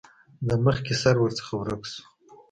د 0.47 0.49
مخکې 0.65 0.93
سر 1.01 1.15
ورڅخه 1.19 1.53
ورک 1.61 1.83
شو. 1.91 2.03